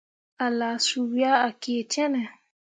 A 0.45 0.47
laa 0.59 0.77
su 0.87 1.01
ah, 1.31 1.37
a 1.47 1.49
kii 1.61 1.83
cenne. 1.93 2.21